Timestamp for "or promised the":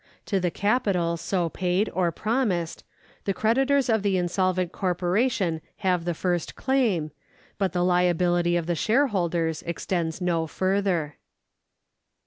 1.93-3.35